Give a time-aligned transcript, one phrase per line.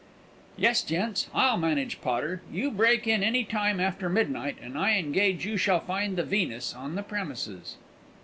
[0.57, 2.41] "Yes, gents, I'll manage Potter.
[2.51, 6.73] You break in any time after midnight, and I engage you shall find the Venus
[6.73, 7.75] on the premises."